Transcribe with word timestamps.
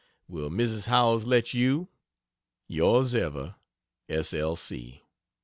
Will 0.27 0.49
Mrs. 0.49 0.87
Howells 0.87 1.27
let 1.27 1.53
you? 1.53 1.87
Yrs 2.67 3.13
ever, 3.13 3.57
S. 4.09 4.33
L. 4.33 4.55
C. 4.55 5.03